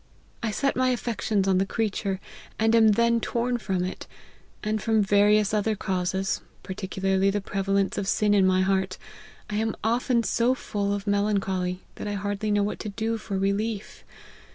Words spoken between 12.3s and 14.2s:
know what to do for relief.